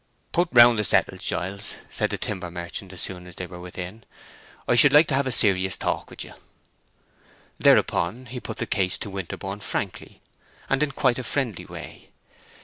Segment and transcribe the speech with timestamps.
[0.31, 4.03] "Pull round the settle, Giles," said the timber merchant, as soon as they were within.
[4.67, 6.33] "I should like to have a serious talk with you."
[7.59, 10.19] Thereupon he put the case to Winterborne frankly,
[10.67, 12.09] and in quite a friendly way.